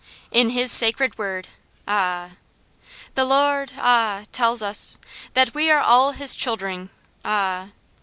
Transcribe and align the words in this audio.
In 0.31 0.49
his 0.49 0.71
sacred 0.71 1.19
word 1.19 1.47
ah, 1.87 2.31
The 3.13 3.23
Lord 3.23 3.73
ah 3.77 4.23
tells 4.31 4.63
us, 4.63 4.97
That 5.35 5.53
we 5.53 5.69
are 5.69 5.79
all 5.83 6.13
his 6.13 6.33
childring 6.35 6.89
ah. 7.23 7.67